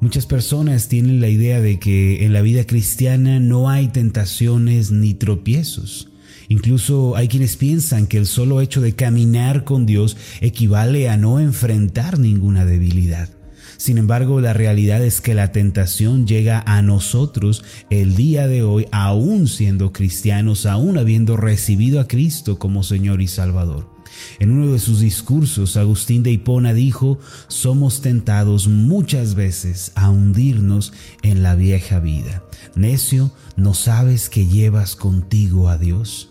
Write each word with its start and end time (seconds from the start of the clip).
Muchas 0.00 0.26
personas 0.26 0.86
tienen 0.86 1.20
la 1.20 1.28
idea 1.28 1.60
de 1.60 1.80
que 1.80 2.24
en 2.24 2.32
la 2.32 2.40
vida 2.40 2.64
cristiana 2.64 3.40
no 3.40 3.68
hay 3.68 3.88
tentaciones 3.88 4.92
ni 4.92 5.14
tropiezos. 5.14 6.08
Incluso 6.48 7.16
hay 7.16 7.26
quienes 7.26 7.56
piensan 7.56 8.06
que 8.06 8.16
el 8.16 8.26
solo 8.26 8.60
hecho 8.60 8.80
de 8.80 8.94
caminar 8.94 9.64
con 9.64 9.86
Dios 9.86 10.16
equivale 10.40 11.08
a 11.08 11.16
no 11.16 11.40
enfrentar 11.40 12.20
ninguna 12.20 12.64
debilidad. 12.64 13.28
Sin 13.76 13.98
embargo, 13.98 14.40
la 14.40 14.52
realidad 14.52 15.04
es 15.04 15.20
que 15.20 15.34
la 15.34 15.50
tentación 15.50 16.28
llega 16.28 16.62
a 16.64 16.80
nosotros 16.80 17.64
el 17.90 18.14
día 18.14 18.46
de 18.46 18.62
hoy, 18.62 18.86
aún 18.92 19.48
siendo 19.48 19.92
cristianos, 19.92 20.64
aún 20.64 20.96
habiendo 20.96 21.36
recibido 21.36 21.98
a 21.98 22.06
Cristo 22.06 22.56
como 22.60 22.84
Señor 22.84 23.20
y 23.20 23.26
Salvador. 23.26 23.97
En 24.38 24.50
uno 24.50 24.72
de 24.72 24.78
sus 24.78 25.00
discursos, 25.00 25.76
Agustín 25.76 26.22
de 26.22 26.30
Hipona 26.30 26.72
dijo, 26.72 27.18
somos 27.48 28.00
tentados 28.00 28.68
muchas 28.68 29.34
veces 29.34 29.92
a 29.94 30.10
hundirnos 30.10 30.92
en 31.22 31.42
la 31.42 31.54
vieja 31.54 31.98
vida. 32.00 32.44
Necio, 32.74 33.32
¿no 33.56 33.74
sabes 33.74 34.28
que 34.28 34.46
llevas 34.46 34.96
contigo 34.96 35.68
a 35.68 35.78
Dios? 35.78 36.28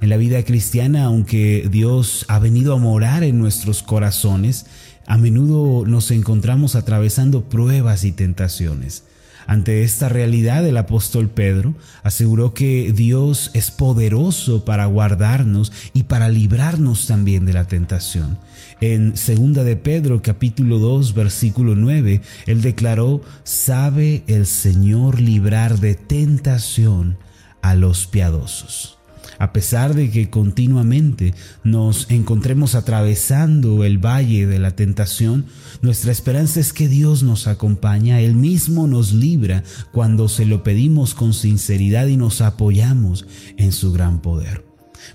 En 0.00 0.08
la 0.10 0.16
vida 0.16 0.42
cristiana, 0.44 1.04
aunque 1.04 1.68
Dios 1.70 2.24
ha 2.28 2.38
venido 2.38 2.74
a 2.74 2.78
morar 2.78 3.22
en 3.22 3.38
nuestros 3.38 3.82
corazones, 3.82 4.66
a 5.06 5.16
menudo 5.18 5.86
nos 5.86 6.10
encontramos 6.10 6.74
atravesando 6.74 7.48
pruebas 7.48 8.04
y 8.04 8.12
tentaciones. 8.12 9.04
Ante 9.46 9.82
esta 9.82 10.08
realidad, 10.08 10.66
el 10.66 10.76
apóstol 10.76 11.28
Pedro 11.28 11.74
aseguró 12.02 12.54
que 12.54 12.92
Dios 12.94 13.50
es 13.54 13.70
poderoso 13.70 14.64
para 14.64 14.86
guardarnos 14.86 15.72
y 15.92 16.04
para 16.04 16.28
librarnos 16.28 17.06
también 17.06 17.44
de 17.46 17.52
la 17.52 17.66
tentación. 17.66 18.38
En 18.80 19.16
segunda 19.16 19.64
de 19.64 19.76
Pedro 19.76 20.22
capítulo 20.22 20.78
2 20.78 21.14
versículo 21.14 21.74
9, 21.74 22.22
él 22.46 22.62
declaró, 22.62 23.22
"Sabe 23.44 24.24
el 24.26 24.46
Señor 24.46 25.20
librar 25.20 25.78
de 25.78 25.94
tentación 25.94 27.18
a 27.62 27.74
los 27.74 28.06
piadosos." 28.06 28.98
A 29.38 29.52
pesar 29.52 29.94
de 29.94 30.10
que 30.10 30.30
continuamente 30.30 31.34
nos 31.62 32.10
encontremos 32.10 32.74
atravesando 32.74 33.84
el 33.84 33.98
valle 33.98 34.46
de 34.46 34.58
la 34.58 34.76
tentación, 34.76 35.46
nuestra 35.82 36.12
esperanza 36.12 36.60
es 36.60 36.72
que 36.72 36.88
Dios 36.88 37.22
nos 37.22 37.46
acompaña, 37.46 38.20
Él 38.20 38.34
mismo 38.34 38.86
nos 38.86 39.12
libra 39.12 39.62
cuando 39.92 40.28
se 40.28 40.46
lo 40.46 40.62
pedimos 40.62 41.14
con 41.14 41.34
sinceridad 41.34 42.06
y 42.06 42.16
nos 42.16 42.40
apoyamos 42.40 43.26
en 43.56 43.72
su 43.72 43.92
gran 43.92 44.20
poder. 44.20 44.64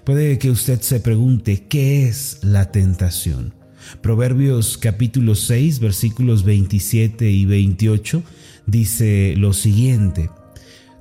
Puede 0.04 0.38
que 0.38 0.52
usted 0.52 0.82
se 0.82 1.00
pregunte, 1.00 1.66
¿qué 1.68 2.08
es 2.08 2.40
la 2.42 2.72
tentación? 2.72 3.54
Proverbios 4.02 4.78
capítulo 4.78 5.36
6 5.36 5.80
versículos 5.80 6.44
27 6.44 7.30
y 7.32 7.46
28 7.46 8.24
dice 8.66 9.34
lo 9.38 9.54
siguiente, 9.54 10.30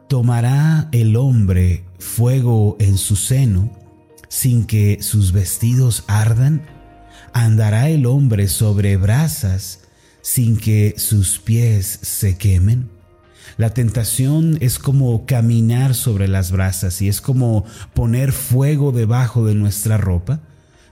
¿Tomará 0.09 0.89
el 0.93 1.17
hombre 1.17 1.85
fuego 1.99 2.79
en 2.81 2.97
su 2.97 3.15
seno 3.15 3.71
sin 4.29 4.65
que 4.65 5.03
sus 5.03 5.33
vestidos 5.33 6.05
ardan? 6.09 6.63
¿Andará 7.35 7.91
el 7.91 8.07
hombre 8.07 8.49
sobre 8.49 8.97
brasas 8.97 9.81
sin 10.23 10.57
que 10.57 10.95
sus 10.97 11.39
pies 11.39 11.99
se 12.01 12.39
quemen? 12.39 12.89
La 13.59 13.75
tentación 13.75 14.57
es 14.63 14.79
como 14.79 15.27
caminar 15.27 15.95
sobre 15.95 16.27
las 16.27 16.53
brasas 16.53 17.03
y 17.03 17.09
es 17.09 17.21
como 17.21 17.67
poner 17.93 18.33
fuego 18.33 18.93
debajo 18.93 19.45
de 19.45 19.55
nuestra 19.55 19.99
ropa. 19.99 20.41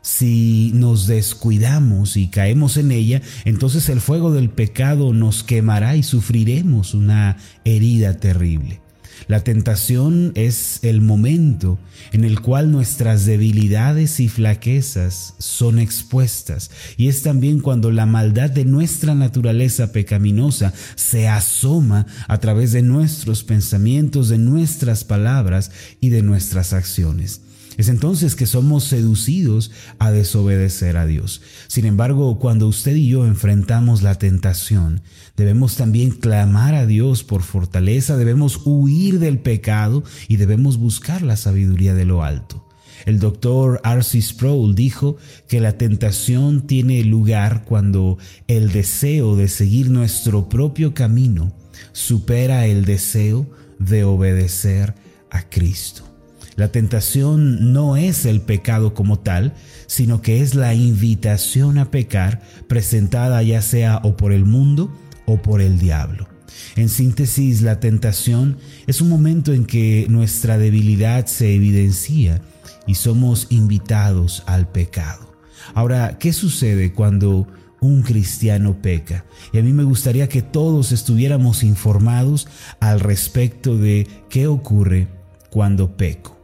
Si 0.03 0.73
nos 0.75 1.07
descuidamos 1.07 2.19
y 2.19 2.29
caemos 2.29 2.77
en 2.77 2.93
ella, 2.93 3.23
entonces 3.47 3.89
el 3.89 4.03
fuego 4.03 4.31
del 4.31 4.51
pecado 4.51 5.15
nos 5.15 5.43
quemará 5.43 5.97
y 5.97 6.03
sufriremos 6.03 6.93
una 6.93 7.39
herida 7.65 8.19
terrible. 8.19 8.83
La 9.29 9.43
tentación 9.43 10.33
es 10.35 10.81
el 10.83 11.01
momento 11.01 11.79
en 12.13 12.25
el 12.25 12.41
cual 12.41 12.71
nuestras 12.71 13.27
debilidades 13.27 14.21
y 14.21 14.29
flaquezas 14.29 15.35
son 15.39 15.79
expuestas 15.79 16.71
y 16.97 17.09
es 17.09 17.23
también 17.23 17.61
cuando 17.61 17.91
la 17.91 18.07
maldad 18.07 18.51
de 18.51 18.65
nuestra 18.65 19.15
naturaleza 19.15 19.93
pecaminosa 19.93 20.73
se 20.95 21.29
asoma 21.29 22.07
a 22.29 22.39
través 22.39 22.73
de 22.73 22.83
nuestros 22.83 23.43
pensamientos, 23.43 24.29
de 24.29 24.39
nuestras 24.39 25.05
palabras 25.05 25.71
y 26.01 26.11
de 26.11 26.23
nuestras 26.23 26.73
acciones. 26.73 27.41
Es 27.77 27.89
entonces 27.89 28.35
que 28.35 28.47
somos 28.47 28.85
seducidos 28.85 29.71
a 29.99 30.11
desobedecer 30.11 30.97
a 30.97 31.07
Dios. 31.07 31.43
Sin 31.67 31.85
embargo, 31.85 32.39
cuando 32.39 32.69
usted 32.69 32.97
y 32.97 33.09
yo 33.09 33.27
enfrentamos 33.27 34.03
la 34.03 34.17
tentación, 34.17 35.03
debemos 35.37 35.77
también 35.77 36.11
clamar 36.11 36.75
a 36.75 36.87
Dios 36.87 37.23
por 37.23 37.43
fortaleza, 37.43 38.17
debemos 38.17 38.61
huir 38.65 39.19
del 39.19 39.39
pecado 39.39 40.05
y 40.29 40.37
debemos 40.37 40.79
buscar 40.79 41.23
la 41.23 41.37
sabiduría 41.37 41.95
de 41.95 42.07
lo 42.07 42.23
alto. 42.25 42.67
El 43.05 43.21
doctor 43.21 43.81
R.C. 43.85 44.21
Sproul 44.23 44.75
dijo 44.75 45.17
que 45.49 45.61
la 45.61 45.77
tentación 45.77 46.67
tiene 46.67 47.05
lugar 47.05 47.65
cuando 47.65 48.17
el 48.49 48.73
deseo 48.73 49.37
de 49.37 49.49
seguir 49.49 49.91
nuestro 49.91 50.49
propio 50.49 50.95
camino 50.95 51.53
supera 51.93 52.67
el 52.67 52.85
deseo 52.85 53.47
de 53.79 54.05
obedecer 54.05 54.95
a 55.31 55.43
Cristo. 55.49 56.16
La 56.57 56.69
tentación 56.73 57.75
no 57.75 57.97
es 57.97 58.25
el 58.25 58.41
pecado 58.41 58.95
como 58.95 59.19
tal, 59.19 59.53
sino 59.87 60.23
que 60.23 60.41
es 60.41 60.55
la 60.55 60.75
invitación 60.75 61.77
a 61.77 61.91
pecar 61.91 62.41
presentada 62.67 63.43
ya 63.43 63.61
sea 63.61 64.01
o 64.03 64.17
por 64.17 64.33
el 64.33 64.47
mundo 64.47 64.91
o 65.27 65.43
por 65.43 65.61
el 65.61 65.79
diablo. 65.79 66.29
En 66.75 66.89
síntesis, 66.89 67.61
la 67.61 67.79
tentación 67.79 68.57
es 68.87 69.03
un 69.03 69.11
momento 69.11 69.53
en 69.53 69.67
que 69.67 70.07
nuestra 70.09 70.57
debilidad 70.57 71.27
se 71.27 71.55
evidencia 71.55 72.41
y 72.87 72.95
somos 72.95 73.49
invitados 73.51 74.43
al 74.47 74.69
pecado. 74.69 75.37
Ahora, 75.75 76.17
¿qué 76.19 76.33
sucede 76.33 76.93
cuando 76.93 77.47
un 77.81 78.03
cristiano 78.03 78.81
peca? 78.81 79.27
Y 79.53 79.59
a 79.59 79.63
mí 79.63 79.73
me 79.73 79.85
gustaría 79.85 80.29
que 80.29 80.41
todos 80.41 80.93
estuviéramos 80.93 81.63
informados 81.63 82.49
al 82.81 83.01
respecto 83.01 83.77
de 83.77 84.07
qué 84.31 84.47
ocurre 84.47 85.09
cuando 85.51 85.97
peco. 85.97 86.36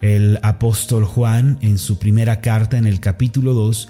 El 0.00 0.38
apóstol 0.42 1.04
Juan 1.04 1.58
en 1.62 1.78
su 1.78 1.98
primera 1.98 2.40
carta 2.40 2.76
en 2.78 2.86
el 2.86 3.00
capítulo 3.00 3.54
2 3.54 3.88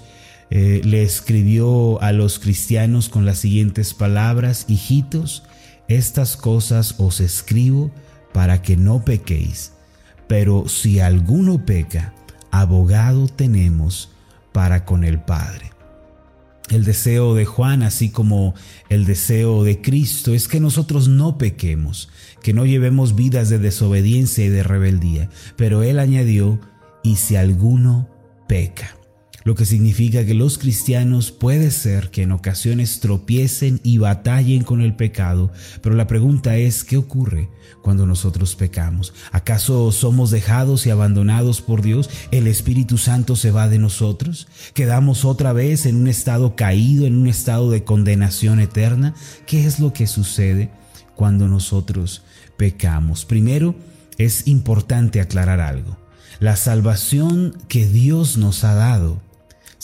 eh, 0.51 0.81
le 0.83 1.03
escribió 1.03 2.01
a 2.01 2.11
los 2.11 2.39
cristianos 2.39 3.09
con 3.09 3.25
las 3.25 3.39
siguientes 3.39 3.93
palabras, 3.93 4.65
hijitos, 4.67 5.43
estas 5.87 6.37
cosas 6.37 6.95
os 6.99 7.19
escribo 7.19 7.91
para 8.33 8.61
que 8.61 8.77
no 8.77 9.03
pequéis, 9.03 9.73
pero 10.27 10.67
si 10.67 10.99
alguno 10.99 11.65
peca, 11.65 12.13
abogado 12.51 13.27
tenemos 13.27 14.09
para 14.51 14.85
con 14.85 15.03
el 15.03 15.19
Padre. 15.19 15.74
El 16.69 16.83
deseo 16.83 17.35
de 17.35 17.45
Juan, 17.45 17.83
así 17.83 18.09
como 18.09 18.55
el 18.89 19.05
deseo 19.05 19.63
de 19.63 19.81
Cristo, 19.81 20.33
es 20.33 20.47
que 20.47 20.59
nosotros 20.59 21.07
no 21.07 21.37
pequemos, 21.37 22.09
que 22.41 22.53
no 22.53 22.65
llevemos 22.65 23.15
vidas 23.15 23.49
de 23.49 23.59
desobediencia 23.59 24.45
y 24.45 24.49
de 24.49 24.63
rebeldía. 24.63 25.29
Pero 25.55 25.83
Él 25.83 25.99
añadió, 25.99 26.59
y 27.03 27.17
si 27.17 27.35
alguno 27.35 28.09
peca 28.47 28.97
lo 29.45 29.53
que 29.53 29.65
significa 29.65 30.25
que 30.25 30.33
los 30.33 30.57
cristianos 30.57 31.31
puede 31.31 31.69
ser 31.69 32.09
que 32.09 32.23
en 32.23 32.31
ocasiones 32.31 32.99
tropiecen 32.99 33.79
y 33.83 33.99
batallen 33.99 34.63
con 34.63 34.81
el 34.81 34.95
pecado, 34.95 35.51
pero 35.83 35.95
la 35.95 36.07
pregunta 36.07 36.57
es, 36.57 36.83
¿qué 36.83 36.97
ocurre 36.97 37.47
cuando 37.83 38.07
nosotros 38.07 38.55
pecamos? 38.55 39.13
¿Acaso 39.31 39.91
somos 39.91 40.31
dejados 40.31 40.87
y 40.87 40.89
abandonados 40.89 41.61
por 41.61 41.83
Dios? 41.83 42.09
¿El 42.31 42.47
Espíritu 42.47 42.97
Santo 42.97 43.35
se 43.35 43.51
va 43.51 43.69
de 43.69 43.77
nosotros? 43.77 44.47
¿Quedamos 44.73 45.25
otra 45.25 45.53
vez 45.53 45.85
en 45.85 45.97
un 45.97 46.07
estado 46.07 46.55
caído, 46.55 47.05
en 47.05 47.15
un 47.15 47.27
estado 47.27 47.69
de 47.69 47.83
condenación 47.83 48.59
eterna? 48.59 49.13
¿Qué 49.45 49.67
es 49.67 49.79
lo 49.79 49.93
que 49.93 50.07
sucede 50.07 50.71
cuando 51.15 51.47
nosotros 51.47 52.23
pecamos? 52.57 53.25
Primero, 53.25 53.75
es 54.17 54.47
importante 54.47 55.21
aclarar 55.21 55.59
algo. 55.59 55.97
La 56.39 56.55
salvación 56.55 57.55
que 57.67 57.87
Dios 57.87 58.37
nos 58.37 58.63
ha 58.63 58.73
dado 58.73 59.21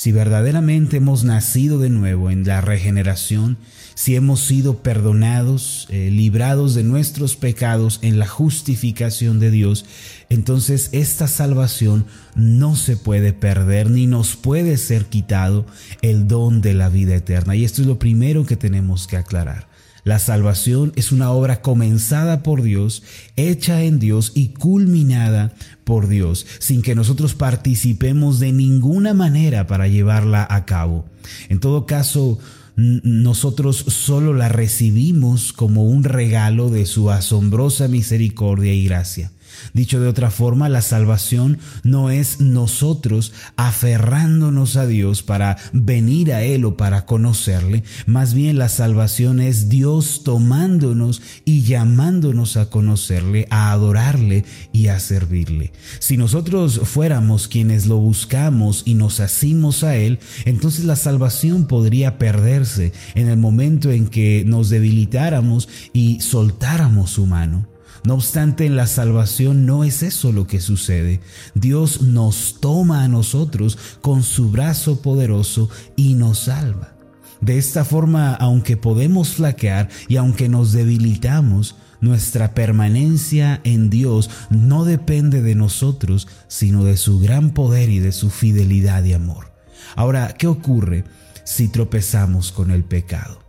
si 0.01 0.11
verdaderamente 0.11 0.97
hemos 0.97 1.23
nacido 1.23 1.77
de 1.77 1.91
nuevo 1.91 2.31
en 2.31 2.43
la 2.43 2.59
regeneración, 2.59 3.57
si 3.93 4.15
hemos 4.15 4.39
sido 4.39 4.81
perdonados, 4.81 5.85
eh, 5.91 6.09
librados 6.09 6.73
de 6.73 6.81
nuestros 6.81 7.35
pecados 7.35 7.99
en 8.01 8.17
la 8.17 8.25
justificación 8.25 9.39
de 9.39 9.51
Dios, 9.51 9.85
entonces 10.31 10.89
esta 10.91 11.27
salvación 11.27 12.07
no 12.33 12.75
se 12.75 12.97
puede 12.97 13.31
perder 13.31 13.91
ni 13.91 14.07
nos 14.07 14.35
puede 14.35 14.77
ser 14.77 15.05
quitado 15.05 15.67
el 16.01 16.27
don 16.27 16.61
de 16.61 16.73
la 16.73 16.89
vida 16.89 17.13
eterna. 17.13 17.55
Y 17.55 17.63
esto 17.63 17.83
es 17.83 17.87
lo 17.87 17.99
primero 17.99 18.47
que 18.47 18.57
tenemos 18.57 19.05
que 19.05 19.17
aclarar. 19.17 19.67
La 20.03 20.17
salvación 20.17 20.93
es 20.95 21.11
una 21.11 21.31
obra 21.31 21.61
comenzada 21.61 22.41
por 22.41 22.63
Dios, 22.63 23.03
hecha 23.35 23.83
en 23.83 23.99
Dios 23.99 24.31
y 24.33 24.49
culminada 24.49 25.53
por 25.83 26.07
Dios, 26.07 26.47
sin 26.59 26.81
que 26.81 26.95
nosotros 26.95 27.35
participemos 27.35 28.39
de 28.39 28.51
ninguna 28.51 29.13
manera 29.13 29.67
para 29.67 29.87
llevarla 29.87 30.47
a 30.49 30.65
cabo. 30.65 31.05
En 31.49 31.59
todo 31.59 31.85
caso, 31.85 32.39
nosotros 32.75 33.77
solo 33.77 34.33
la 34.33 34.49
recibimos 34.49 35.53
como 35.53 35.83
un 35.85 36.03
regalo 36.03 36.69
de 36.69 36.85
su 36.85 37.11
asombrosa 37.11 37.87
misericordia 37.87 38.73
y 38.73 38.85
gracia. 38.85 39.31
Dicho 39.73 39.99
de 39.99 40.07
otra 40.07 40.31
forma, 40.31 40.69
la 40.69 40.81
salvación 40.81 41.59
no 41.83 42.09
es 42.09 42.39
nosotros 42.39 43.33
aferrándonos 43.55 44.75
a 44.75 44.85
Dios 44.85 45.23
para 45.23 45.57
venir 45.73 46.33
a 46.33 46.43
Él 46.43 46.65
o 46.65 46.77
para 46.77 47.05
conocerle, 47.05 47.83
más 48.05 48.33
bien 48.33 48.57
la 48.57 48.69
salvación 48.69 49.39
es 49.39 49.69
Dios 49.69 50.21
tomándonos 50.23 51.21
y 51.45 51.61
llamándonos 51.61 52.57
a 52.57 52.69
conocerle, 52.69 53.47
a 53.49 53.71
adorarle 53.71 54.45
y 54.71 54.87
a 54.87 54.99
servirle. 54.99 55.71
Si 55.99 56.17
nosotros 56.17 56.81
fuéramos 56.83 57.47
quienes 57.47 57.85
lo 57.85 57.97
buscamos 57.97 58.83
y 58.85 58.95
nos 58.95 59.19
asimos 59.19 59.83
a 59.83 59.95
Él, 59.95 60.19
entonces 60.45 60.85
la 60.85 60.95
salvación 60.95 61.65
podría 61.65 62.17
perderse 62.17 62.93
en 63.15 63.27
el 63.27 63.37
momento 63.37 63.91
en 63.91 64.07
que 64.07 64.43
nos 64.45 64.69
debilitáramos 64.69 65.69
y 65.93 66.19
soltáramos 66.21 67.11
su 67.11 67.25
mano. 67.25 67.70
No 68.03 68.15
obstante, 68.15 68.65
en 68.65 68.75
la 68.75 68.87
salvación 68.87 69.65
no 69.65 69.83
es 69.83 70.01
eso 70.01 70.31
lo 70.31 70.47
que 70.47 70.59
sucede. 70.59 71.21
Dios 71.53 72.01
nos 72.01 72.57
toma 72.59 73.03
a 73.03 73.07
nosotros 73.07 73.77
con 74.01 74.23
su 74.23 74.49
brazo 74.49 75.01
poderoso 75.01 75.69
y 75.95 76.15
nos 76.15 76.39
salva. 76.39 76.95
De 77.41 77.57
esta 77.57 77.85
forma, 77.85 78.33
aunque 78.33 78.77
podemos 78.77 79.33
flaquear 79.33 79.89
y 80.07 80.17
aunque 80.17 80.49
nos 80.49 80.71
debilitamos, 80.73 81.75
nuestra 81.99 82.53
permanencia 82.55 83.61
en 83.63 83.89
Dios 83.89 84.29
no 84.49 84.85
depende 84.85 85.41
de 85.41 85.55
nosotros, 85.55 86.27
sino 86.47 86.83
de 86.83 86.97
su 86.97 87.19
gran 87.19 87.51
poder 87.51 87.89
y 87.89 87.99
de 87.99 88.11
su 88.11 88.29
fidelidad 88.29 89.03
y 89.03 89.13
amor. 89.13 89.51
Ahora, 89.95 90.33
¿qué 90.37 90.47
ocurre 90.47 91.03
si 91.43 91.67
tropezamos 91.67 92.51
con 92.51 92.71
el 92.71 92.83
pecado? 92.83 93.40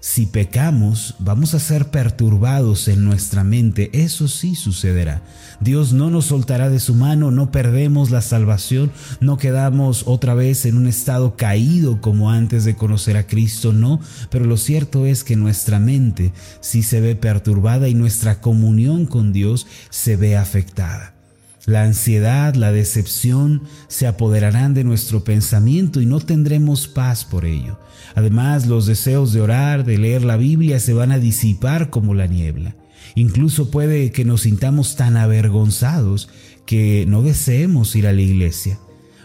Si 0.00 0.24
pecamos, 0.24 1.14
vamos 1.18 1.52
a 1.52 1.58
ser 1.58 1.90
perturbados 1.90 2.88
en 2.88 3.04
nuestra 3.04 3.44
mente, 3.44 3.90
eso 3.92 4.28
sí 4.28 4.54
sucederá. 4.54 5.22
Dios 5.60 5.92
no 5.92 6.08
nos 6.08 6.24
soltará 6.24 6.70
de 6.70 6.80
su 6.80 6.94
mano, 6.94 7.30
no 7.30 7.50
perdemos 7.50 8.10
la 8.10 8.22
salvación, 8.22 8.90
no 9.20 9.36
quedamos 9.36 10.04
otra 10.06 10.32
vez 10.32 10.64
en 10.64 10.78
un 10.78 10.86
estado 10.86 11.36
caído 11.36 12.00
como 12.00 12.30
antes 12.30 12.64
de 12.64 12.76
conocer 12.76 13.18
a 13.18 13.26
Cristo, 13.26 13.74
no, 13.74 14.00
pero 14.30 14.46
lo 14.46 14.56
cierto 14.56 15.04
es 15.04 15.22
que 15.22 15.36
nuestra 15.36 15.78
mente 15.78 16.32
sí 16.60 16.82
se 16.82 17.02
ve 17.02 17.14
perturbada 17.14 17.86
y 17.86 17.94
nuestra 17.94 18.40
comunión 18.40 19.04
con 19.04 19.34
Dios 19.34 19.66
se 19.90 20.16
ve 20.16 20.34
afectada. 20.34 21.19
La 21.66 21.84
ansiedad, 21.84 22.54
la 22.54 22.72
decepción 22.72 23.62
se 23.88 24.06
apoderarán 24.06 24.72
de 24.72 24.82
nuestro 24.82 25.24
pensamiento 25.24 26.00
y 26.00 26.06
no 26.06 26.20
tendremos 26.20 26.88
paz 26.88 27.24
por 27.24 27.44
ello. 27.44 27.78
Además, 28.14 28.66
los 28.66 28.86
deseos 28.86 29.32
de 29.32 29.42
orar, 29.42 29.84
de 29.84 29.98
leer 29.98 30.24
la 30.24 30.36
Biblia 30.36 30.80
se 30.80 30.94
van 30.94 31.12
a 31.12 31.18
disipar 31.18 31.90
como 31.90 32.14
la 32.14 32.26
niebla. 32.26 32.76
Incluso 33.14 33.70
puede 33.70 34.10
que 34.10 34.24
nos 34.24 34.42
sintamos 34.42 34.96
tan 34.96 35.16
avergonzados 35.16 36.28
que 36.64 37.04
no 37.06 37.22
deseemos 37.22 37.94
ir 37.94 38.06
a 38.06 38.12
la 38.12 38.22
iglesia. 38.22 38.78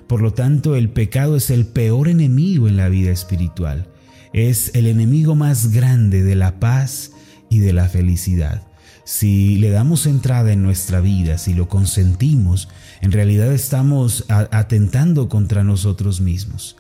Por 0.07 0.21
lo 0.21 0.33
tanto, 0.33 0.75
el 0.75 0.89
pecado 0.89 1.35
es 1.35 1.49
el 1.49 1.65
peor 1.65 2.07
enemigo 2.07 2.67
en 2.67 2.77
la 2.77 2.89
vida 2.89 3.11
espiritual. 3.11 3.87
Es 4.33 4.71
el 4.75 4.87
enemigo 4.87 5.35
más 5.35 5.71
grande 5.71 6.23
de 6.23 6.35
la 6.35 6.59
paz 6.59 7.11
y 7.49 7.59
de 7.59 7.73
la 7.73 7.87
felicidad. 7.87 8.67
Si 9.05 9.57
le 9.57 9.69
damos 9.69 10.07
entrada 10.07 10.51
en 10.51 10.63
nuestra 10.63 10.99
vida, 10.99 11.37
si 11.37 11.53
lo 11.53 11.69
consentimos, 11.69 12.69
en 13.01 13.11
realidad 13.11 13.53
estamos 13.53 14.25
atentando 14.27 15.29
contra 15.29 15.63
nosotros 15.63 16.21
mismos. 16.21 16.75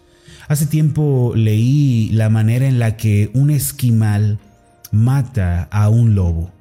Hace 0.47 0.65
tiempo 0.65 1.33
leí 1.35 2.09
la 2.11 2.29
manera 2.29 2.67
en 2.67 2.79
la 2.79 2.97
que 2.97 3.29
un 3.35 3.51
esquimal 3.51 4.39
mata 4.91 5.67
a 5.71 5.89
un 5.89 6.15
lobo. 6.15 6.51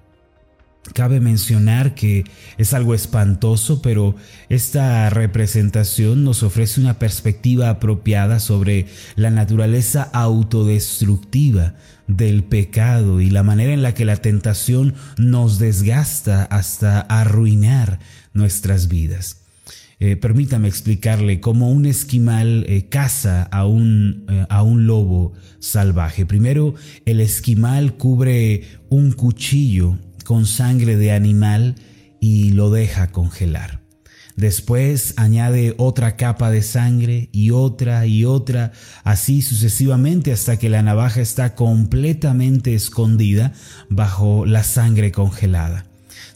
Cabe 0.93 1.19
mencionar 1.19 1.95
que 1.95 2.25
es 2.59 2.75
algo 2.75 2.95
espantoso, 2.95 3.81
pero 3.81 4.17
esta 4.51 5.09
representación 5.09 6.25
nos 6.25 6.43
ofrece 6.43 6.81
una 6.81 6.99
perspectiva 6.99 7.71
apropiada 7.71 8.39
sobre 8.39 8.87
la 9.17 9.31
naturaleza 9.31 10.03
autodestructiva 10.13 11.75
del 12.07 12.45
pecado 12.45 13.23
y 13.23 13.31
la 13.31 13.43
manera 13.43 13.73
en 13.73 13.83
la 13.83 13.95
que 13.95 14.05
la 14.05 14.17
tentación 14.17 14.95
nos 15.17 15.59
desgasta 15.59 16.45
hasta 16.45 17.01
arruinar 17.01 17.99
nuestras 18.35 18.89
vidas. 18.89 19.41
Eh, 20.01 20.17
permítame 20.17 20.69
explicarle 20.69 21.41
cómo 21.41 21.71
un 21.71 21.87
esquimal 21.87 22.67
eh, 22.69 22.89
caza 22.91 23.45
a 23.45 23.65
un, 23.65 24.27
eh, 24.29 24.45
a 24.51 24.63
un 24.63 24.87
lobo 24.87 25.33
salvaje. 25.61 26.27
Primero, 26.27 26.75
el 27.07 27.21
esquimal 27.21 27.97
cubre 27.97 28.65
un 28.91 29.13
cuchillo 29.13 29.99
con 30.25 30.47
sangre 30.47 30.97
de 30.97 31.13
animal 31.13 31.77
y 32.21 32.51
lo 32.51 32.71
deja 32.71 33.13
congelar. 33.13 33.85
Después 34.37 35.15
añade 35.17 35.75
otra 35.79 36.17
capa 36.17 36.51
de 36.51 36.63
sangre 36.63 37.29
y 37.31 37.51
otra 37.51 38.05
y 38.07 38.25
otra, 38.25 38.73
así 39.05 39.43
sucesivamente 39.43 40.33
hasta 40.33 40.59
que 40.59 40.69
la 40.69 40.83
navaja 40.83 41.21
está 41.21 41.55
completamente 41.55 42.75
escondida 42.75 43.53
bajo 43.89 44.45
la 44.45 44.65
sangre 44.65 45.13
congelada. 45.13 45.87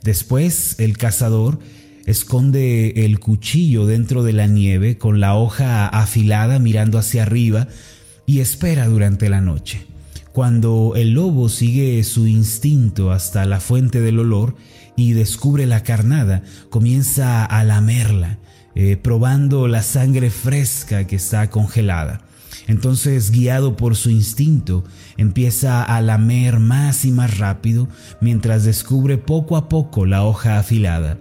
Después 0.04 0.76
el 0.78 0.96
cazador 0.96 1.58
esconde 2.06 3.04
el 3.04 3.18
cuchillo 3.18 3.84
dentro 3.84 4.22
de 4.22 4.32
la 4.32 4.46
nieve 4.46 4.96
con 4.96 5.18
la 5.18 5.34
hoja 5.34 5.88
afilada 5.88 6.60
mirando 6.60 6.98
hacia 6.98 7.22
arriba 7.22 7.66
y 8.26 8.38
espera 8.40 8.86
durante 8.86 9.28
la 9.28 9.40
noche. 9.40 9.87
Cuando 10.38 10.92
el 10.94 11.14
lobo 11.14 11.48
sigue 11.48 12.04
su 12.04 12.28
instinto 12.28 13.10
hasta 13.10 13.44
la 13.44 13.58
fuente 13.58 14.00
del 14.00 14.20
olor 14.20 14.54
y 14.94 15.12
descubre 15.12 15.66
la 15.66 15.82
carnada, 15.82 16.44
comienza 16.70 17.44
a 17.44 17.64
lamerla, 17.64 18.38
eh, 18.76 18.96
probando 18.96 19.66
la 19.66 19.82
sangre 19.82 20.30
fresca 20.30 21.08
que 21.08 21.16
está 21.16 21.50
congelada. 21.50 22.20
Entonces, 22.68 23.32
guiado 23.32 23.76
por 23.76 23.96
su 23.96 24.10
instinto, 24.10 24.84
empieza 25.16 25.82
a 25.82 26.00
lamer 26.02 26.60
más 26.60 27.04
y 27.04 27.10
más 27.10 27.38
rápido 27.38 27.88
mientras 28.20 28.62
descubre 28.62 29.18
poco 29.18 29.56
a 29.56 29.68
poco 29.68 30.06
la 30.06 30.22
hoja 30.22 30.60
afilada 30.60 31.18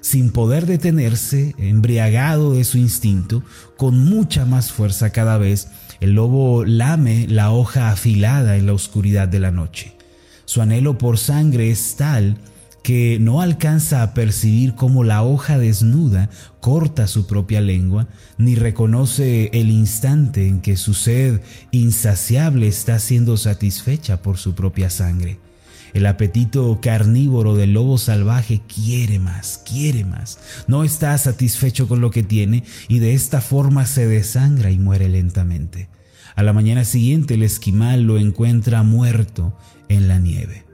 sin 0.00 0.30
poder 0.30 0.64
detenerse, 0.66 1.54
embriagado 1.58 2.54
de 2.54 2.64
su 2.64 2.78
instinto, 2.78 3.42
con 3.76 4.04
mucha 4.04 4.46
más 4.46 4.72
fuerza 4.72 5.10
cada 5.10 5.36
vez, 5.38 5.68
el 6.00 6.12
lobo 6.12 6.64
lame 6.64 7.26
la 7.28 7.50
hoja 7.50 7.90
afilada 7.90 8.56
en 8.56 8.66
la 8.66 8.72
oscuridad 8.72 9.28
de 9.28 9.40
la 9.40 9.50
noche. 9.50 9.94
Su 10.44 10.62
anhelo 10.62 10.98
por 10.98 11.18
sangre 11.18 11.70
es 11.70 11.96
tal 11.96 12.36
que 12.82 13.18
no 13.20 13.42
alcanza 13.42 14.02
a 14.02 14.14
percibir 14.14 14.74
cómo 14.74 15.04
la 15.04 15.22
hoja 15.22 15.58
desnuda 15.58 16.30
corta 16.60 17.06
su 17.06 17.26
propia 17.26 17.60
lengua, 17.60 18.08
ni 18.38 18.54
reconoce 18.54 19.50
el 19.52 19.70
instante 19.70 20.48
en 20.48 20.60
que 20.60 20.76
su 20.76 20.94
sed 20.94 21.40
insaciable 21.70 22.68
está 22.68 22.98
siendo 22.98 23.36
satisfecha 23.36 24.22
por 24.22 24.38
su 24.38 24.54
propia 24.54 24.88
sangre. 24.88 25.38
El 25.94 26.06
apetito 26.06 26.78
carnívoro 26.80 27.54
del 27.54 27.72
lobo 27.72 27.98
salvaje 27.98 28.62
quiere 28.66 29.18
más, 29.18 29.62
quiere 29.68 30.04
más. 30.04 30.38
No 30.66 30.84
está 30.84 31.16
satisfecho 31.18 31.88
con 31.88 32.00
lo 32.00 32.10
que 32.10 32.22
tiene 32.22 32.64
y 32.88 32.98
de 32.98 33.14
esta 33.14 33.40
forma 33.40 33.86
se 33.86 34.06
desangra 34.06 34.70
y 34.70 34.78
muere 34.78 35.08
lentamente. 35.08 35.88
A 36.34 36.42
la 36.42 36.52
mañana 36.52 36.84
siguiente 36.84 37.34
el 37.34 37.42
esquimal 37.42 38.02
lo 38.02 38.18
encuentra 38.18 38.82
muerto 38.82 39.56
en 39.88 40.08
la 40.08 40.18
nieve. 40.18 40.64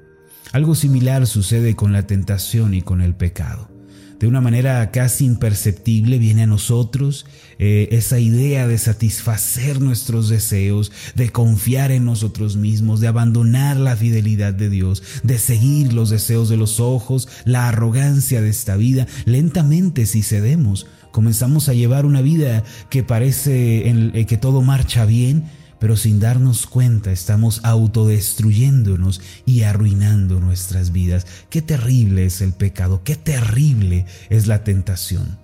Algo 0.52 0.74
similar 0.74 1.26
sucede 1.26 1.74
con 1.74 1.92
la 1.92 2.06
tentación 2.06 2.74
y 2.74 2.82
con 2.82 3.00
el 3.00 3.14
pecado 3.14 3.73
de 4.18 4.26
una 4.26 4.40
manera 4.40 4.90
casi 4.90 5.24
imperceptible 5.24 6.18
viene 6.18 6.44
a 6.44 6.46
nosotros 6.46 7.26
eh, 7.58 7.88
esa 7.92 8.18
idea 8.18 8.66
de 8.66 8.78
satisfacer 8.78 9.80
nuestros 9.80 10.28
deseos, 10.28 10.92
de 11.14 11.30
confiar 11.30 11.90
en 11.90 12.04
nosotros 12.04 12.56
mismos, 12.56 13.00
de 13.00 13.08
abandonar 13.08 13.76
la 13.76 13.96
fidelidad 13.96 14.54
de 14.54 14.70
Dios, 14.70 15.02
de 15.22 15.38
seguir 15.38 15.92
los 15.92 16.10
deseos 16.10 16.48
de 16.48 16.56
los 16.56 16.80
ojos, 16.80 17.28
la 17.44 17.68
arrogancia 17.68 18.40
de 18.40 18.50
esta 18.50 18.76
vida. 18.76 19.06
Lentamente 19.24 20.06
si 20.06 20.22
cedemos, 20.22 20.86
comenzamos 21.10 21.68
a 21.68 21.74
llevar 21.74 22.06
una 22.06 22.22
vida 22.22 22.64
que 22.90 23.02
parece 23.02 23.88
en, 23.88 24.10
eh, 24.14 24.26
que 24.26 24.36
todo 24.36 24.62
marcha 24.62 25.04
bien, 25.06 25.44
pero 25.78 25.96
sin 25.96 26.20
darnos 26.20 26.66
cuenta 26.66 27.12
estamos 27.12 27.60
autodestruyéndonos 27.64 29.20
y 29.46 29.62
arruinando 29.62 30.40
nuestras 30.40 30.92
vidas. 30.92 31.26
Qué 31.50 31.62
terrible 31.62 32.26
es 32.26 32.40
el 32.40 32.52
pecado, 32.52 33.02
qué 33.04 33.16
terrible 33.16 34.06
es 34.30 34.46
la 34.46 34.64
tentación. 34.64 35.38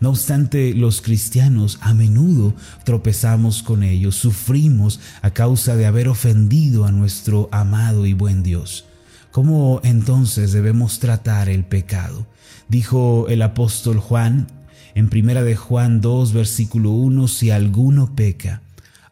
No 0.00 0.10
obstante, 0.10 0.74
los 0.74 1.02
cristianos 1.02 1.78
a 1.82 1.94
menudo 1.94 2.54
tropezamos 2.84 3.62
con 3.62 3.82
ellos, 3.82 4.16
sufrimos 4.16 5.00
a 5.22 5.30
causa 5.30 5.76
de 5.76 5.86
haber 5.86 6.08
ofendido 6.08 6.86
a 6.86 6.92
nuestro 6.92 7.48
amado 7.52 8.06
y 8.06 8.12
buen 8.12 8.42
Dios. 8.42 8.86
¿Cómo 9.32 9.80
entonces 9.84 10.52
debemos 10.52 10.98
tratar 10.98 11.48
el 11.48 11.64
pecado? 11.64 12.26
Dijo 12.68 13.26
el 13.28 13.42
apóstol 13.42 13.98
Juan 13.98 14.46
en 14.94 15.10
primera 15.10 15.42
de 15.42 15.56
Juan 15.56 16.00
2 16.00 16.32
versículo 16.32 16.90
1, 16.92 17.28
si 17.28 17.50
alguno 17.50 18.16
peca, 18.16 18.62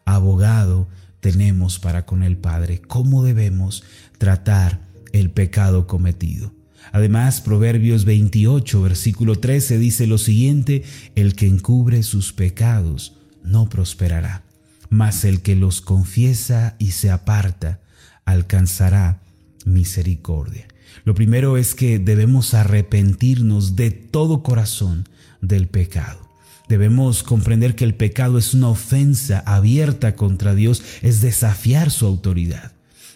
abogado 0.05 0.87
tenemos 1.19 1.79
para 1.79 2.05
con 2.05 2.23
el 2.23 2.37
Padre, 2.37 2.81
cómo 2.81 3.23
debemos 3.23 3.83
tratar 4.17 4.79
el 5.11 5.31
pecado 5.31 5.87
cometido. 5.87 6.53
Además, 6.91 7.41
Proverbios 7.41 8.05
28, 8.05 8.81
versículo 8.81 9.35
13 9.35 9.79
dice 9.79 10.07
lo 10.07 10.17
siguiente, 10.17 10.83
el 11.15 11.35
que 11.35 11.47
encubre 11.47 12.03
sus 12.03 12.31
pecados 12.31 13.17
no 13.43 13.67
prosperará, 13.69 14.43
mas 14.89 15.25
el 15.25 15.41
que 15.41 15.55
los 15.55 15.81
confiesa 15.81 16.75
y 16.79 16.91
se 16.91 17.09
aparta 17.09 17.79
alcanzará 18.25 19.21
misericordia. 19.65 20.67
Lo 21.03 21.15
primero 21.15 21.57
es 21.57 21.75
que 21.75 21.99
debemos 21.99 22.53
arrepentirnos 22.53 23.75
de 23.75 23.91
todo 23.91 24.43
corazón 24.43 25.09
del 25.41 25.67
pecado. 25.67 26.24
Debemos 26.67 27.23
comprender 27.23 27.75
que 27.75 27.85
el 27.85 27.95
pecado 27.95 28.37
es 28.37 28.53
una 28.53 28.69
ofensa 28.69 29.39
abierta 29.45 30.15
contra 30.15 30.55
Dios, 30.55 30.83
es 31.01 31.21
desafiar 31.21 31.91
su 31.91 32.05
autoridad. 32.05 32.71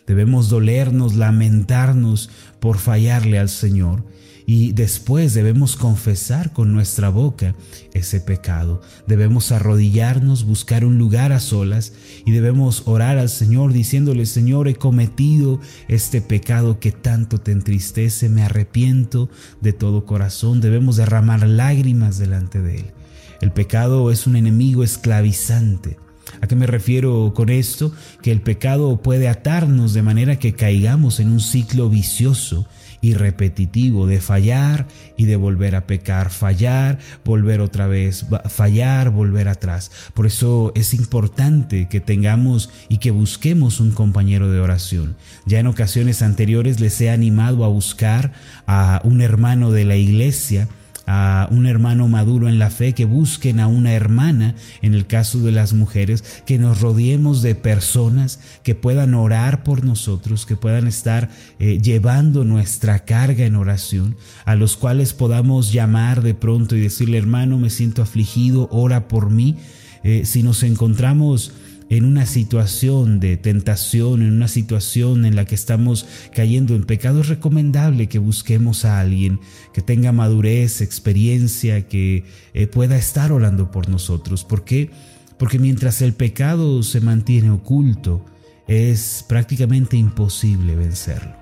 Debemos 0.06 0.50
dolernos, 0.50 1.16
lamentarnos 1.16 2.30
por 2.60 2.78
fallarle 2.78 3.38
al 3.38 3.50
Señor 3.50 4.04
y 4.48 4.72
después 4.72 5.36
debemos 5.36 5.76
confesar 5.76 6.54
con 6.54 6.74
nuestra 6.74 7.10
boca 7.10 7.54
ese 7.94 8.20
pecado. 8.20 8.82
Debemos 9.06 9.52
arrodillarnos, 9.52 10.46
buscar 10.46 10.86
un 10.86 10.98
lugar 10.98 11.32
a 11.32 11.40
solas 11.40 11.94
y 12.26 12.32
debemos 12.32 12.88
orar 12.88 13.20
al 13.20 13.30
Señor 13.30 13.74
diciéndole, 13.74 14.26
Señor, 14.26 14.68
he 14.68 14.74
cometido 14.74 15.60
este 15.88 16.22
pecado 16.22 16.80
que 16.80 16.92
tanto 16.92 17.38
te 17.38 17.52
entristece, 17.52 18.28
me 18.28 18.42
arrepiento 18.42 19.30
de 19.62 19.74
todo 19.74 20.08
corazón. 20.08 20.62
Debemos 20.62 20.96
derramar 20.96 21.48
lágrimas 21.48 22.18
delante 22.18 22.60
de 22.60 22.78
Él. 22.78 22.94
El 23.42 23.52
pecado 23.52 24.12
es 24.12 24.28
un 24.28 24.36
enemigo 24.36 24.84
esclavizante. 24.84 25.98
¿A 26.42 26.48
qué 26.48 26.56
me 26.56 26.68
refiero 26.68 27.34
con 27.36 27.50
esto? 27.50 27.92
Que 28.22 28.32
el 28.32 28.42
pecado 28.42 29.02
puede 29.02 29.28
atarnos 29.28 29.94
de 29.94 30.04
manera 30.04 30.38
que 30.38 30.54
caigamos 30.54 31.20
en 31.20 31.30
un 31.30 31.40
ciclo 31.40 31.90
vicioso 31.90 32.68
y 33.02 33.14
repetitivo 33.14 34.08
de 34.08 34.20
fallar 34.20 34.88
y 35.16 35.26
de 35.26 35.38
volver 35.38 35.76
a 35.76 35.88
pecar, 35.88 36.30
fallar, 36.32 37.00
volver 37.24 37.62
otra 37.62 37.88
vez, 37.88 38.26
fallar, 38.50 39.10
volver 39.10 39.48
atrás. 39.48 39.92
Por 40.14 40.26
eso 40.26 40.74
es 40.76 40.94
importante 40.94 41.88
que 41.88 42.02
tengamos 42.02 42.70
y 42.90 42.98
que 42.98 43.12
busquemos 43.12 43.80
un 43.80 43.92
compañero 43.92 44.52
de 44.52 44.60
oración. 44.60 45.16
Ya 45.46 45.60
en 45.60 45.68
ocasiones 45.68 46.22
anteriores 46.22 46.80
les 46.80 47.00
he 47.02 47.10
animado 47.10 47.64
a 47.64 47.70
buscar 47.70 48.34
a 48.68 49.02
un 49.04 49.22
hermano 49.22 49.72
de 49.72 49.86
la 49.86 49.96
iglesia 49.96 50.68
a 51.12 51.48
un 51.50 51.66
hermano 51.66 52.08
maduro 52.08 52.48
en 52.48 52.60
la 52.60 52.70
fe, 52.70 52.94
que 52.94 53.06
busquen 53.06 53.60
a 53.60 53.66
una 53.66 53.94
hermana, 53.94 54.54
en 54.84 54.94
el 54.94 55.08
caso 55.08 55.40
de 55.40 55.52
las 55.52 55.74
mujeres, 55.74 56.44
que 56.46 56.60
nos 56.60 56.82
rodeemos 56.82 57.42
de 57.42 57.56
personas 57.56 58.40
que 58.62 58.76
puedan 58.76 59.16
orar 59.16 59.64
por 59.64 59.84
nosotros, 59.84 60.46
que 60.46 60.56
puedan 60.56 60.86
estar 60.86 61.32
eh, 61.58 61.80
llevando 61.82 62.46
nuestra 62.46 63.06
carga 63.06 63.44
en 63.44 63.56
oración, 63.56 64.18
a 64.46 64.54
los 64.54 64.78
cuales 64.78 65.14
podamos 65.14 65.74
llamar 65.74 66.22
de 66.22 66.36
pronto 66.36 66.76
y 66.76 66.82
decirle, 66.82 67.18
hermano, 67.18 67.58
me 67.58 67.72
siento 67.72 68.04
afligido, 68.04 68.70
ora 68.72 69.08
por 69.08 69.32
mí. 69.32 69.58
Eh, 70.04 70.26
si 70.26 70.44
nos 70.44 70.62
encontramos 70.62 71.54
en 71.90 72.06
una 72.06 72.28
situación 72.28 73.20
de 73.20 73.36
tentación, 73.36 74.22
en 74.22 74.34
una 74.34 74.48
situación 74.48 75.26
en 75.26 75.36
la 75.36 75.46
que 75.46 75.56
estamos 75.56 76.06
cayendo 76.34 76.76
en 76.76 76.84
pecado, 76.84 77.22
es 77.22 77.28
recomendable 77.28 78.08
que 78.08 78.20
busquemos 78.20 78.86
a 78.86 79.00
alguien 79.00 79.40
que 79.74 79.82
tenga 79.82 80.12
madurez, 80.12 80.82
experiencia, 80.82 81.88
que 81.88 82.26
eh, 82.54 82.68
pueda 82.68 82.96
estar 82.96 83.32
orando 83.32 83.72
por 83.72 83.90
nosotros. 83.90 84.44
¿Por 84.44 84.64
qué? 84.64 84.92
Porque 85.40 85.58
mientras 85.58 86.02
el 86.02 86.14
pecado 86.14 86.84
se 86.84 87.02
mantiene 87.02 87.50
oculto, 87.50 88.24
es 88.68 89.26
prácticamente 89.28 89.98
imposible 89.98 90.76
vencerlo. 90.76 91.34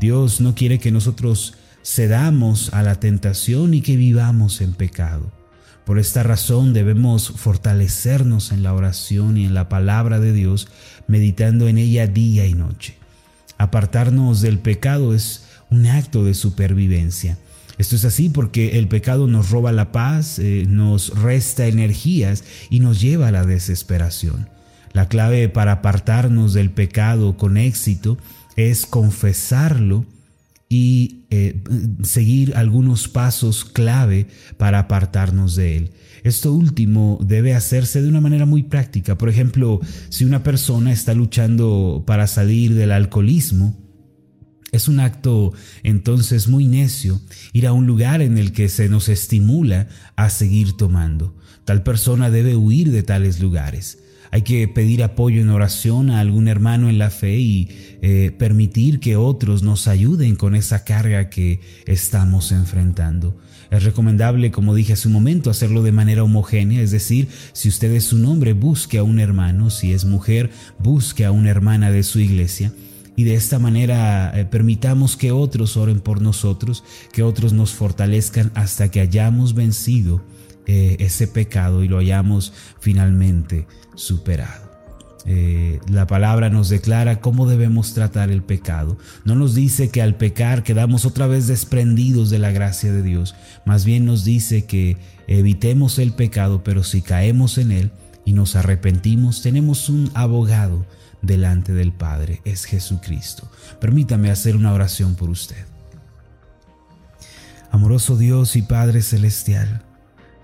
Dios 0.00 0.40
no 0.40 0.54
quiere 0.54 0.78
que 0.78 0.90
nosotros 0.90 1.54
cedamos 1.84 2.72
a 2.72 2.82
la 2.82 2.94
tentación 2.94 3.74
y 3.74 3.82
que 3.82 3.96
vivamos 3.96 4.62
en 4.62 4.72
pecado. 4.72 5.43
Por 5.84 5.98
esta 5.98 6.22
razón 6.22 6.72
debemos 6.72 7.32
fortalecernos 7.36 8.52
en 8.52 8.62
la 8.62 8.72
oración 8.72 9.36
y 9.36 9.44
en 9.44 9.54
la 9.54 9.68
palabra 9.68 10.18
de 10.18 10.32
Dios, 10.32 10.68
meditando 11.06 11.68
en 11.68 11.76
ella 11.76 12.06
día 12.06 12.46
y 12.46 12.54
noche. 12.54 12.94
Apartarnos 13.58 14.40
del 14.40 14.58
pecado 14.58 15.14
es 15.14 15.44
un 15.70 15.86
acto 15.86 16.24
de 16.24 16.34
supervivencia. 16.34 17.38
Esto 17.76 17.96
es 17.96 18.04
así 18.04 18.28
porque 18.28 18.78
el 18.78 18.88
pecado 18.88 19.26
nos 19.26 19.50
roba 19.50 19.72
la 19.72 19.92
paz, 19.92 20.38
eh, 20.38 20.64
nos 20.68 21.20
resta 21.20 21.66
energías 21.66 22.44
y 22.70 22.80
nos 22.80 23.00
lleva 23.00 23.28
a 23.28 23.32
la 23.32 23.44
desesperación. 23.44 24.48
La 24.92 25.08
clave 25.08 25.48
para 25.48 25.72
apartarnos 25.72 26.54
del 26.54 26.70
pecado 26.70 27.36
con 27.36 27.56
éxito 27.56 28.16
es 28.56 28.86
confesarlo 28.86 30.06
y 30.76 31.26
eh, 31.30 31.62
seguir 32.02 32.56
algunos 32.56 33.06
pasos 33.06 33.64
clave 33.64 34.26
para 34.56 34.80
apartarnos 34.80 35.54
de 35.54 35.76
él. 35.76 35.90
Esto 36.24 36.52
último 36.52 37.16
debe 37.22 37.54
hacerse 37.54 38.02
de 38.02 38.08
una 38.08 38.20
manera 38.20 38.44
muy 38.44 38.64
práctica. 38.64 39.16
Por 39.16 39.28
ejemplo, 39.28 39.80
si 40.08 40.24
una 40.24 40.42
persona 40.42 40.90
está 40.90 41.14
luchando 41.14 42.02
para 42.04 42.26
salir 42.26 42.74
del 42.74 42.90
alcoholismo, 42.90 43.78
es 44.72 44.88
un 44.88 44.98
acto 44.98 45.52
entonces 45.84 46.48
muy 46.48 46.66
necio 46.66 47.20
ir 47.52 47.68
a 47.68 47.72
un 47.72 47.86
lugar 47.86 48.20
en 48.20 48.36
el 48.36 48.50
que 48.50 48.68
se 48.68 48.88
nos 48.88 49.08
estimula 49.08 49.86
a 50.16 50.28
seguir 50.28 50.76
tomando. 50.76 51.36
Tal 51.64 51.84
persona 51.84 52.32
debe 52.32 52.56
huir 52.56 52.90
de 52.90 53.04
tales 53.04 53.38
lugares. 53.38 53.98
Hay 54.30 54.42
que 54.42 54.66
pedir 54.68 55.02
apoyo 55.02 55.40
en 55.40 55.50
oración 55.50 56.10
a 56.10 56.20
algún 56.20 56.48
hermano 56.48 56.88
en 56.88 56.98
la 56.98 57.10
fe 57.10 57.38
y 57.38 57.68
eh, 58.02 58.32
permitir 58.36 59.00
que 59.00 59.16
otros 59.16 59.62
nos 59.62 59.88
ayuden 59.88 60.36
con 60.36 60.54
esa 60.54 60.84
carga 60.84 61.30
que 61.30 61.60
estamos 61.86 62.52
enfrentando. 62.52 63.36
Es 63.70 63.82
recomendable, 63.82 64.50
como 64.50 64.74
dije 64.74 64.92
hace 64.92 65.08
un 65.08 65.14
momento, 65.14 65.50
hacerlo 65.50 65.82
de 65.82 65.92
manera 65.92 66.22
homogénea, 66.22 66.82
es 66.82 66.90
decir, 66.90 67.28
si 67.52 67.68
usted 67.68 67.92
es 67.92 68.12
un 68.12 68.24
hombre, 68.26 68.52
busque 68.52 68.98
a 68.98 69.02
un 69.02 69.18
hermano, 69.18 69.70
si 69.70 69.92
es 69.92 70.04
mujer, 70.04 70.50
busque 70.78 71.24
a 71.24 71.32
una 71.32 71.50
hermana 71.50 71.90
de 71.90 72.02
su 72.02 72.20
iglesia 72.20 72.72
y 73.16 73.24
de 73.24 73.34
esta 73.34 73.58
manera 73.58 74.32
eh, 74.34 74.44
permitamos 74.44 75.16
que 75.16 75.32
otros 75.32 75.76
oren 75.76 76.00
por 76.00 76.20
nosotros, 76.20 76.84
que 77.12 77.22
otros 77.22 77.52
nos 77.52 77.72
fortalezcan 77.72 78.50
hasta 78.54 78.90
que 78.90 79.00
hayamos 79.00 79.54
vencido 79.54 80.22
eh, 80.66 80.96
ese 81.00 81.26
pecado 81.26 81.82
y 81.82 81.88
lo 81.88 81.98
hayamos 81.98 82.52
finalmente 82.80 83.66
superado. 83.94 84.64
Eh, 85.26 85.80
la 85.88 86.06
palabra 86.06 86.50
nos 86.50 86.68
declara 86.68 87.20
cómo 87.20 87.48
debemos 87.48 87.94
tratar 87.94 88.30
el 88.30 88.42
pecado. 88.42 88.98
No 89.24 89.34
nos 89.34 89.54
dice 89.54 89.88
que 89.88 90.02
al 90.02 90.16
pecar 90.16 90.62
quedamos 90.62 91.06
otra 91.06 91.26
vez 91.26 91.46
desprendidos 91.46 92.28
de 92.30 92.38
la 92.38 92.52
gracia 92.52 92.92
de 92.92 93.02
Dios. 93.02 93.34
Más 93.64 93.84
bien 93.84 94.04
nos 94.04 94.24
dice 94.24 94.66
que 94.66 94.98
evitemos 95.26 95.98
el 95.98 96.12
pecado, 96.12 96.62
pero 96.62 96.84
si 96.84 97.00
caemos 97.00 97.56
en 97.56 97.72
él 97.72 97.90
y 98.24 98.32
nos 98.32 98.54
arrepentimos, 98.56 99.40
tenemos 99.40 99.88
un 99.88 100.10
abogado 100.14 100.86
delante 101.22 101.72
del 101.72 101.92
Padre. 101.92 102.42
Es 102.44 102.66
Jesucristo. 102.66 103.50
Permítame 103.80 104.30
hacer 104.30 104.56
una 104.56 104.72
oración 104.72 105.14
por 105.14 105.30
usted. 105.30 105.64
Amoroso 107.70 108.16
Dios 108.16 108.54
y 108.56 108.62
Padre 108.62 109.02
Celestial, 109.02 109.82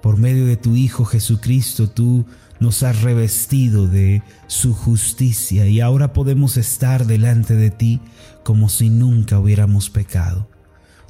por 0.02 0.16
medio 0.16 0.46
de 0.46 0.56
tu 0.56 0.76
Hijo 0.76 1.04
Jesucristo, 1.04 1.88
tú 1.88 2.26
nos 2.58 2.82
has 2.82 3.02
revestido 3.02 3.86
de 3.86 4.22
su 4.46 4.74
justicia 4.74 5.66
y 5.66 5.80
ahora 5.80 6.12
podemos 6.12 6.56
estar 6.56 7.06
delante 7.06 7.54
de 7.54 7.70
ti 7.70 8.00
como 8.44 8.68
si 8.68 8.90
nunca 8.90 9.38
hubiéramos 9.38 9.90
pecado. 9.90 10.48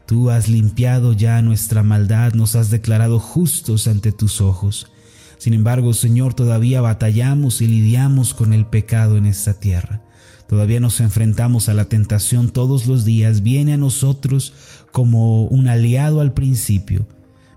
Tú 0.07 0.31
has 0.31 0.49
limpiado 0.49 1.13
ya 1.13 1.41
nuestra 1.43 1.83
maldad, 1.83 2.35
nos 2.35 2.57
has 2.57 2.71
declarado 2.71 3.19
justos 3.19 3.87
ante 3.87 4.13
tus 4.13 4.41
ojos. 4.41 4.91
Sin 5.39 5.55
embargo, 5.55 5.95
Señor, 5.95 6.35
todavía 6.35 6.81
batallamos 6.81 7.61
y 7.61 7.69
lidiamos 7.69 8.35
con 8.35 8.53
el 8.53 8.67
pecado 8.67 9.17
en 9.17 9.27
esta 9.27 9.55
tierra. 9.55 10.03
Todavía 10.49 10.81
nos 10.81 11.01
enfrentamos 11.01 11.69
a 11.69 11.75
la 11.75 11.85
tentación 11.85 12.51
todos 12.51 12.87
los 12.87 13.05
días. 13.05 13.43
Viene 13.43 13.75
a 13.75 13.77
nosotros 13.77 14.53
como 14.91 15.45
un 15.45 15.69
aliado 15.69 16.21
al 16.21 16.33
principio 16.33 17.07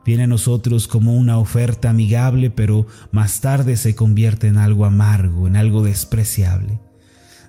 viene 0.05 0.23
a 0.23 0.27
nosotros 0.27 0.87
como 0.87 1.15
una 1.15 1.37
oferta 1.37 1.89
amigable, 1.89 2.49
pero 2.49 2.87
más 3.11 3.41
tarde 3.41 3.77
se 3.77 3.95
convierte 3.95 4.47
en 4.47 4.57
algo 4.57 4.85
amargo, 4.85 5.47
en 5.47 5.55
algo 5.55 5.83
despreciable. 5.83 6.79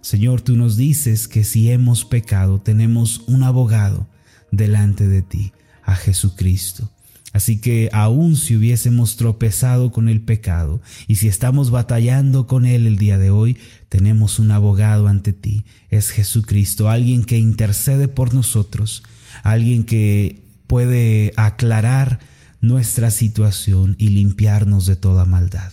Señor, 0.00 0.42
tú 0.42 0.56
nos 0.56 0.76
dices 0.76 1.28
que 1.28 1.44
si 1.44 1.70
hemos 1.70 2.04
pecado, 2.04 2.61
tenemos 2.61 3.23
un 3.26 3.42
abogado 3.42 4.06
delante 4.50 5.08
de 5.08 5.23
ti, 5.23 5.52
a 5.82 5.96
Jesucristo. 5.96 6.90
Así 7.32 7.61
que 7.61 7.90
aun 7.92 8.37
si 8.37 8.54
hubiésemos 8.54 9.16
tropezado 9.16 9.90
con 9.90 10.08
el 10.08 10.20
pecado 10.20 10.80
y 11.08 11.16
si 11.16 11.26
estamos 11.26 11.73
batallando 11.73 12.46
con 12.46 12.64
él 12.64 12.87
el 12.87 12.96
día 12.96 13.18
de 13.18 13.30
hoy, 13.30 13.56
tenemos 13.88 14.38
un 14.38 14.52
abogado 14.52 15.08
ante 15.08 15.32
ti. 15.32 15.64
Es 15.90 16.11
Jesucristo, 16.11 16.88
alguien 16.88 17.25
que 17.25 17.38
intercede 17.38 18.06
por 18.06 18.34
nosotros, 18.34 19.02
alguien 19.42 19.82
que 19.82 20.44
puede 20.68 21.32
aclarar 21.37 22.20
nuestra 22.66 23.11
situación 23.11 23.97
y 23.99 24.09
limpiarnos 24.09 24.87
de 24.87 24.97
toda 24.97 25.25
maldad. 25.25 25.73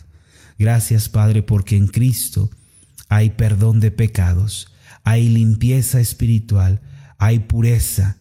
Gracias 0.60 1.10
Padre 1.10 1.44
porque 1.44 1.76
en 1.76 1.88
Cristo 1.88 2.50
hay 3.10 3.32
perdón 3.32 3.80
de 3.80 3.92
pecados, 3.92 4.68
hay 5.04 5.28
limpieza 5.28 6.00
espiritual, 6.00 6.82
hay 7.18 7.40
pureza, 7.40 8.18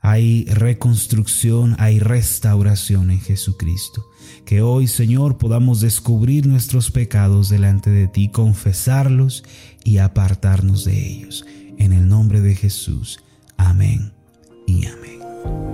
hay 0.00 0.44
reconstrucción, 0.44 1.76
hay 1.78 1.98
restauración 1.98 3.10
en 3.10 3.20
Jesucristo. 3.20 4.04
Que 4.44 4.60
hoy, 4.60 4.86
Señor, 4.86 5.38
podamos 5.38 5.80
descubrir 5.80 6.46
nuestros 6.46 6.90
pecados 6.90 7.48
delante 7.48 7.88
de 7.88 8.06
ti, 8.06 8.28
confesarlos 8.28 9.44
y 9.82 9.98
apartarnos 9.98 10.84
de 10.84 11.08
ellos. 11.08 11.46
En 11.78 11.94
el 11.94 12.06
nombre 12.06 12.42
de 12.42 12.54
Jesús. 12.54 13.20
Amén 13.56 14.12
y 14.66 14.84
amén. 14.84 15.73